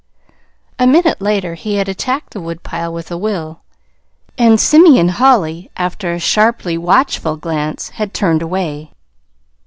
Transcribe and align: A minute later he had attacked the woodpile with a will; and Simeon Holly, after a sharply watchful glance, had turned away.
A 0.79 0.87
minute 0.87 1.21
later 1.21 1.53
he 1.53 1.75
had 1.75 1.87
attacked 1.87 2.33
the 2.33 2.41
woodpile 2.41 2.91
with 2.91 3.11
a 3.11 3.17
will; 3.19 3.61
and 4.35 4.59
Simeon 4.59 5.09
Holly, 5.09 5.69
after 5.77 6.11
a 6.11 6.19
sharply 6.19 6.75
watchful 6.75 7.37
glance, 7.37 7.89
had 7.89 8.11
turned 8.11 8.41
away. 8.41 8.93